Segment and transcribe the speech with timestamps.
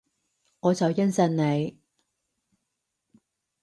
[0.61, 1.79] 我就應承你